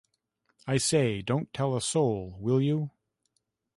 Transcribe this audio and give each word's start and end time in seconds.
I 0.65 0.77
say, 0.79 1.21
don't 1.21 1.53
tell 1.53 1.75
a 1.77 1.81
soul, 1.81 2.35
will 2.39 2.59
you? 2.59 2.89